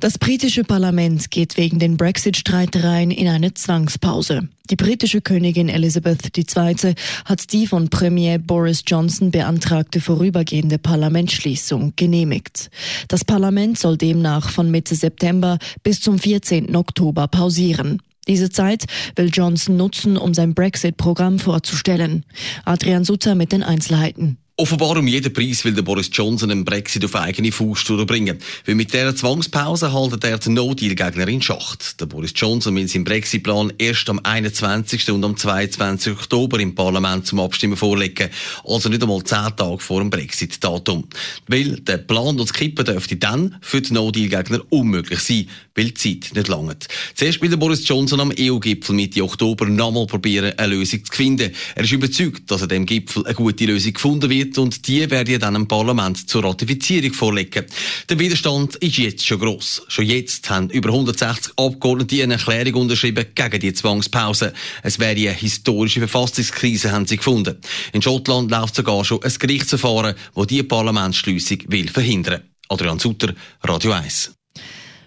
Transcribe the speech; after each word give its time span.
Das 0.00 0.18
britische 0.18 0.64
Parlament 0.64 1.30
geht 1.30 1.56
wegen 1.56 1.78
den 1.78 1.96
Brexit-Streitereien 1.96 3.12
in 3.12 3.28
eine 3.28 3.54
Zwangspause. 3.54 4.48
Die 4.68 4.76
britische 4.76 5.20
Königin 5.20 5.68
Elizabeth 5.68 6.36
II. 6.36 6.94
hat 7.24 7.52
die 7.52 7.66
von 7.68 7.88
Premier 7.88 8.38
Boris 8.38 8.82
Johnson 8.84 9.30
beantragte 9.30 10.00
vorübergehende 10.00 10.78
Parlamentsschließung 10.78 11.94
genehmigt. 11.94 12.70
Das 13.06 13.24
Parlament 13.24 13.78
soll 13.78 13.96
demnach 13.96 14.50
von 14.50 14.70
Mitte 14.70 14.96
September 14.96 15.58
bis 15.84 16.00
zum 16.00 16.18
14. 16.18 16.74
Oktober 16.74 17.28
pausieren. 17.28 18.02
Diese 18.26 18.50
Zeit 18.50 18.86
will 19.14 19.30
Johnson 19.32 19.76
nutzen, 19.76 20.16
um 20.16 20.34
sein 20.34 20.54
Brexit-Programm 20.54 21.38
vorzustellen. 21.38 22.24
Adrian 22.64 23.04
Sutter 23.04 23.36
mit 23.36 23.52
den 23.52 23.62
Einzelheiten. 23.62 24.38
Offenbar 24.56 24.96
um 24.98 25.08
jeden 25.08 25.32
Preis 25.32 25.64
will 25.64 25.72
der 25.72 25.82
Boris 25.82 26.10
Johnson 26.12 26.48
einen 26.48 26.64
Brexit 26.64 27.04
auf 27.04 27.16
eigene 27.16 27.50
Faust 27.50 27.88
durchbringen. 27.88 28.38
Weil 28.64 28.76
mit 28.76 28.92
dieser 28.92 29.16
Zwangspause 29.16 29.92
haltet 29.92 30.22
er 30.22 30.38
den 30.38 30.54
No-Deal-Gegner 30.54 31.26
in 31.26 31.42
Schacht. 31.42 32.00
Der 32.00 32.06
Boris 32.06 32.32
Johnson 32.36 32.76
will 32.76 32.86
seinen 32.86 33.02
Brexit-Plan 33.02 33.72
erst 33.78 34.08
am 34.08 34.20
21. 34.22 35.10
und 35.10 35.24
am 35.24 35.36
22. 35.36 36.12
Oktober 36.12 36.60
im 36.60 36.76
Parlament 36.76 37.26
zum 37.26 37.40
Abstimmen 37.40 37.76
vorlegen. 37.76 38.30
Also 38.62 38.88
nicht 38.88 39.02
einmal 39.02 39.24
zehn 39.24 39.56
Tage 39.56 39.80
vor 39.80 39.98
dem 39.98 40.10
Brexit-Datum. 40.10 41.08
Weil 41.48 41.80
der 41.80 41.98
Plan 41.98 42.36
das 42.36 42.52
Kippen 42.52 42.84
dürfte 42.84 43.16
dann 43.16 43.56
für 43.60 43.80
den 43.80 43.94
No-Deal-Gegner 43.94 44.60
unmöglich 44.70 45.18
sein, 45.18 45.48
weil 45.74 45.86
die 45.86 45.94
Zeit 45.94 46.30
nicht 46.32 46.46
langt. 46.46 46.86
Zuerst 47.16 47.42
will 47.42 47.50
der 47.50 47.56
Boris 47.56 47.88
Johnson 47.88 48.20
am 48.20 48.32
EU-Gipfel 48.38 48.94
Mitte 48.94 49.24
Oktober 49.24 49.66
nochmal 49.66 50.06
probieren, 50.06 50.56
eine 50.56 50.74
Lösung 50.76 51.04
zu 51.04 51.12
finden. 51.12 51.52
Er 51.74 51.82
ist 51.82 51.90
überzeugt, 51.90 52.48
dass 52.52 52.62
an 52.62 52.68
dem 52.68 52.86
Gipfel 52.86 53.26
eine 53.26 53.34
gute 53.34 53.66
Lösung 53.66 53.94
gefunden 53.94 54.30
wird 54.30 54.43
wird 54.44 54.58
und 54.58 54.86
die 54.86 55.10
werde 55.10 55.38
dann 55.38 55.54
im 55.54 55.68
Parlament 55.68 56.28
zur 56.28 56.44
Ratifizierung 56.44 57.12
vorlegen. 57.12 57.66
Der 58.08 58.18
Widerstand 58.18 58.76
ist 58.76 58.98
jetzt 58.98 59.26
schon 59.26 59.38
gross. 59.38 59.82
Schon 59.88 60.06
jetzt 60.06 60.48
haben 60.50 60.70
über 60.70 60.90
160 60.90 61.52
Abgeordnete 61.56 62.22
eine 62.22 62.34
Erklärung 62.34 62.82
unterschrieben 62.82 63.26
gegen 63.34 63.60
die 63.60 63.72
Zwangspause. 63.72 64.52
Es 64.82 64.98
wäre 64.98 65.12
eine 65.12 65.32
historische 65.32 66.00
Verfassungskrise, 66.00 66.92
haben 66.92 67.06
sie 67.06 67.16
gefunden. 67.16 67.58
In 67.92 68.02
Schottland 68.02 68.50
läuft 68.50 68.74
sogar 68.74 69.04
schon 69.04 69.22
ein 69.22 69.32
Gerichtsverfahren, 69.38 70.14
das 70.34 70.46
die 70.46 70.62
Parlamentsschliessung 70.62 71.58
will 71.68 71.88
verhindern. 71.88 72.42
Adrian 72.68 72.98
Sutter, 72.98 73.34
Radio 73.62 73.92
1. 73.92 74.34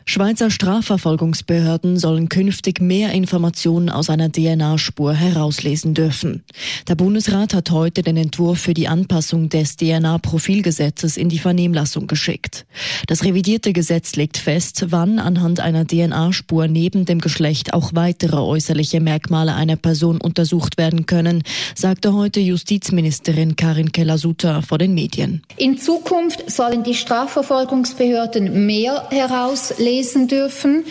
Schweizer 0.10 0.50
Strafverfolgungsbehörden 0.50 1.98
sollen 1.98 2.30
künftig 2.30 2.80
mehr 2.80 3.12
Informationen 3.12 3.90
aus 3.90 4.10
einer 4.10 4.32
DNA-Spur 4.32 5.14
herauslesen 5.14 5.94
dürfen. 5.94 6.46
Der 6.88 6.96
Bundesrat 6.96 7.54
hat 7.54 7.72
heute 7.72 8.04
den 8.04 8.16
Entwurf 8.16 8.58
für 8.58 8.74
die 8.74 8.88
Anpassung 8.88 9.50
des 9.50 9.76
DNA-Profilgesetzes 9.76 11.18
in 11.18 11.28
die 11.28 11.40
Vernehmlassung 11.40 12.08
geschickt. 12.08 12.66
Das 13.08 13.26
revidierte 13.26 13.74
Gesetz 13.74 14.16
legt 14.16 14.38
fest, 14.38 14.86
wann 14.92 15.20
anhand 15.20 15.60
einer 15.60 15.86
DNA-Spur 15.86 16.70
neben 16.70 17.04
dem 17.04 17.20
Geschlecht 17.20 17.74
auch 17.74 17.92
weitere 17.94 18.38
äußerliche 18.38 19.02
Merkmale 19.02 19.56
einer 19.56 19.76
Person 19.76 20.22
untersucht 20.22 20.78
werden 20.78 21.06
können, 21.06 21.44
sagte 21.76 22.14
heute 22.14 22.40
Justizministerin 22.40 23.58
Karin 23.58 23.92
Keller-Sutter 23.92 24.62
vor 24.62 24.78
den 24.78 24.94
Medien. 24.94 25.42
In 25.58 25.78
Zukunft 25.78 26.50
sollen 26.50 26.84
die 26.86 26.96
Strafverfolgungsbehörden 26.96 28.66
mehr 28.66 29.10
herauslesen 29.10 29.97
lesen 29.98 30.28
dürfen. 30.28 30.86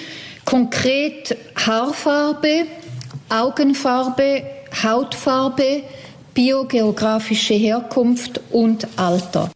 Konkret 0.45 1.37
Haarfarbe, 1.55 2.67
Augenfarbe, 3.29 4.43
Hautfarbe, 4.83 5.83
biogeografische 6.35 7.55
Herkunft 7.55 8.41
und 8.51 8.87
Alter. 8.97 9.51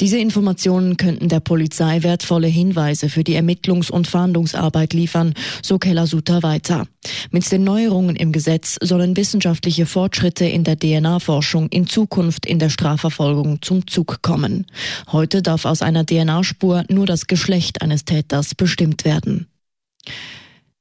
Diese 0.00 0.18
Informationen 0.18 0.96
könnten 0.96 1.28
der 1.28 1.40
Polizei 1.40 2.02
wertvolle 2.02 2.48
Hinweise 2.48 3.08
für 3.08 3.22
die 3.22 3.36
Ermittlungs- 3.36 3.90
und 3.90 4.08
Fahndungsarbeit 4.08 4.92
liefern, 4.92 5.34
so 5.62 5.78
Keller-Sutter 5.78 6.42
weiter. 6.42 6.86
Mit 7.30 7.50
den 7.50 7.62
Neuerungen 7.62 8.16
im 8.16 8.32
Gesetz 8.32 8.76
sollen 8.82 9.16
wissenschaftliche 9.16 9.86
Fortschritte 9.86 10.46
in 10.46 10.64
der 10.64 10.78
DNA-Forschung 10.78 11.68
in 11.68 11.86
Zukunft 11.86 12.44
in 12.44 12.58
der 12.58 12.70
Strafverfolgung 12.70 13.62
zum 13.62 13.86
Zug 13.86 14.20
kommen. 14.22 14.66
Heute 15.12 15.42
darf 15.42 15.64
aus 15.64 15.80
einer 15.80 16.04
DNA-Spur 16.04 16.84
nur 16.88 17.06
das 17.06 17.26
Geschlecht 17.26 17.82
eines 17.82 18.04
Täters 18.04 18.54
bestimmt 18.54 19.04
werden. 19.04 19.46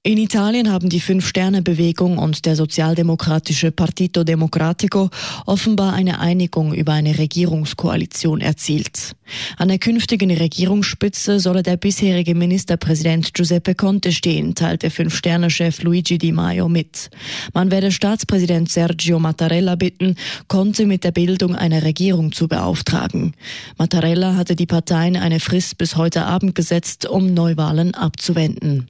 In 0.06 0.18
Italien 0.18 0.70
haben 0.70 0.90
die 0.90 1.00
Fünf-Sterne-Bewegung 1.00 2.18
und 2.18 2.46
der 2.46 2.58
sozialdemokratische 2.58 3.72
Partito 3.72 4.26
Democratico 4.26 5.10
offenbar 5.46 5.94
eine 5.94 6.20
Einigung 6.20 6.74
über 6.74 6.92
eine 6.92 7.18
Regierungskoalition 7.18 8.42
erzielt. 8.42 9.16
An 9.56 9.70
der 9.70 9.80
künftigen 9.80 10.30
Regierungsspitze 10.30 11.40
solle 11.40 11.64
der 11.64 11.78
bisherige 11.78 12.36
Ministerpräsident 12.36 13.34
Giuseppe 13.34 13.76
Conte 13.76 14.12
stehen, 14.12 14.56
teilte 14.56 14.90
Fünf-Sterne-Chef 14.90 15.82
Luigi 15.84 16.18
Di 16.18 16.34
Maio 16.34 16.68
mit. 16.68 17.10
Man 17.54 17.72
werde 17.72 17.94
Staatspräsident 17.94 18.70
Sergio 18.70 19.20
Mattarella 19.20 19.76
bitten, 19.76 20.18
Conte 20.50 20.86
mit 20.86 21.06
der 21.06 21.12
Bildung 21.12 21.56
einer 21.56 21.84
Regierung 21.84 22.34
zu 22.34 22.50
beauftragen. 22.50 23.36
Mattarella 23.78 24.36
hatte 24.36 24.58
die 24.58 24.66
Parteien 24.66 25.16
eine 25.16 25.40
Frist 25.40 25.78
bis 25.78 25.96
heute 25.96 26.26
Abend 26.26 26.56
gesetzt, 26.56 27.06
um 27.06 27.34
Neuwahlen 27.34 27.94
abzuwenden. 27.94 28.90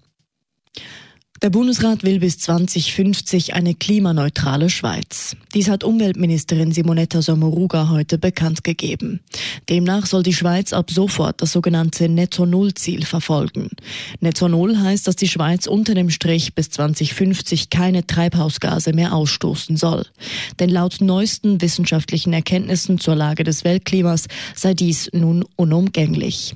Der 1.44 1.50
Bundesrat 1.50 2.04
will 2.04 2.20
bis 2.20 2.38
2050 2.38 3.54
eine 3.54 3.76
klimaneutrale 3.76 4.70
Schweiz. 4.70 5.36
Dies 5.54 5.68
hat 5.68 5.84
Umweltministerin 5.84 6.72
Simonetta 6.72 7.22
Sommaruga 7.22 7.90
heute 7.90 8.18
bekannt 8.18 8.64
gegeben. 8.64 9.20
Demnach 9.68 10.06
soll 10.06 10.24
die 10.24 10.34
Schweiz 10.34 10.72
ab 10.72 10.90
sofort 10.90 11.42
das 11.42 11.52
sogenannte 11.52 12.08
Netto-Null-Ziel 12.08 13.06
verfolgen. 13.06 13.72
Netto-Null 14.22 14.78
heißt, 14.78 15.06
dass 15.06 15.18
die 15.18 15.28
Schweiz 15.28 15.68
unter 15.68 15.96
dem 15.96 16.10
Strich 16.12 16.56
bis 16.56 16.70
2050 16.70 17.70
keine 17.70 18.08
Treibhausgase 18.08 18.94
mehr 18.94 19.14
ausstoßen 19.14 19.76
soll. 19.76 20.06
Denn 20.62 20.70
laut 20.70 21.02
neuesten 21.02 21.60
wissenschaftlichen 21.60 22.32
Erkenntnissen 22.32 23.00
zur 23.00 23.16
Lage 23.16 23.44
des 23.44 23.66
Weltklimas 23.66 24.28
sei 24.56 24.76
dies 24.76 25.10
nun 25.12 25.44
unumgänglich. 25.58 26.56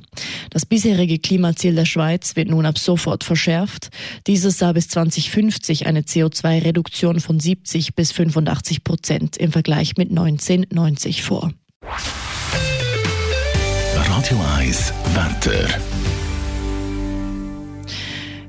Das 0.49 0.65
bisherige 0.65 1.19
Klimaziel 1.19 1.75
der 1.75 1.83
Schweiz 1.83 2.37
wird 2.37 2.47
nun 2.47 2.65
ab 2.65 2.79
sofort 2.79 3.25
verschärft. 3.25 3.89
Dieses 4.27 4.57
sah 4.57 4.76
bis 4.77 4.89
2050 4.89 5.87
eine 5.87 6.01
CO2-Reduktion 6.01 7.19
von 7.19 7.39
70 7.39 7.95
bis 7.95 8.11
85 8.11 8.83
Prozent 8.83 9.35
im 9.35 9.51
Vergleich 9.51 9.97
mit 9.97 10.11
1990 10.11 11.23
vor. 11.23 11.51
Radio 13.95 14.39
1 14.55 14.93
Wetter. 15.15 15.67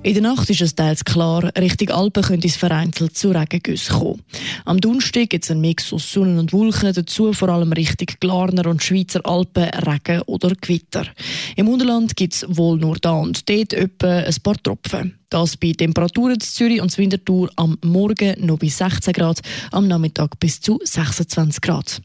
In 0.09 0.15
der 0.15 0.23
Nacht 0.23 0.49
ist 0.49 0.63
es 0.63 0.75
teils 0.75 1.05
klar, 1.05 1.53
Richtung 1.59 1.91
Alpen 1.91 2.23
könnte 2.23 2.49
es 2.49 2.57
vereinzelt 2.57 3.15
zu 3.15 3.31
Regengüssen 3.31 3.95
kommen. 3.95 4.23
Am 4.65 4.81
Donnerstag 4.81 5.29
gibt 5.29 5.45
es 5.45 5.51
einen 5.51 5.61
Mix 5.61 5.93
aus 5.93 6.11
Sonne 6.11 6.41
und 6.41 6.55
Wolken, 6.55 6.95
dazu 6.95 7.35
vor 7.35 7.51
allem 7.51 7.73
Richtung 7.73 8.09
Glarner 8.19 8.71
und 8.71 8.83
Schweizer 8.83 9.21
Alpen 9.25 9.65
Regen 9.65 10.23
oder 10.23 10.55
Gewitter. 10.59 11.05
Im 11.57 11.69
Unterland 11.69 12.17
gibt 12.17 12.33
es 12.33 12.47
wohl 12.49 12.79
nur 12.79 12.97
da 12.97 13.13
und 13.19 13.51
dort 13.51 13.75
etwa 13.75 14.21
ein 14.21 14.37
paar 14.43 14.57
Tropfen. 14.63 15.19
Das 15.29 15.59
bei 15.59 15.73
Temperaturen 15.73 16.37
in 16.37 16.41
Zürich 16.41 16.81
und 16.81 16.97
Winterthur 16.97 17.51
am 17.57 17.77
Morgen 17.85 18.47
noch 18.47 18.59
bis 18.59 18.79
16 18.79 19.13
Grad, 19.13 19.43
am 19.73 19.89
Nachmittag 19.89 20.41
bis 20.41 20.59
zu 20.59 20.81
26 20.83 21.61
Grad. 21.61 22.01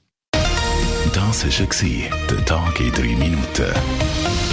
Das 1.13 1.45
war 1.45 2.27
der 2.29 2.45
Tag 2.45 2.79
in 2.81 2.91
drei 2.91 3.15
Minuten. 3.15 4.52